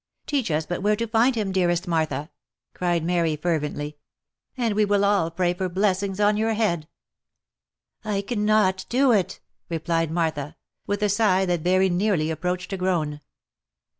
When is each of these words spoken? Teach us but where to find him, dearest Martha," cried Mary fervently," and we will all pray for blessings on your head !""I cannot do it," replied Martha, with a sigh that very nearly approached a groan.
Teach 0.25 0.49
us 0.49 0.65
but 0.65 0.81
where 0.81 0.95
to 0.95 1.05
find 1.05 1.35
him, 1.35 1.51
dearest 1.51 1.87
Martha," 1.87 2.31
cried 2.73 3.03
Mary 3.03 3.35
fervently," 3.35 3.99
and 4.57 4.73
we 4.73 4.83
will 4.83 5.05
all 5.05 5.29
pray 5.29 5.53
for 5.53 5.69
blessings 5.69 6.19
on 6.19 6.37
your 6.37 6.55
head 6.55 6.87
!""I 8.03 8.21
cannot 8.23 8.87
do 8.89 9.11
it," 9.11 9.39
replied 9.69 10.09
Martha, 10.09 10.55
with 10.87 11.03
a 11.03 11.09
sigh 11.09 11.45
that 11.45 11.59
very 11.61 11.87
nearly 11.89 12.31
approached 12.31 12.73
a 12.73 12.77
groan. 12.77 13.19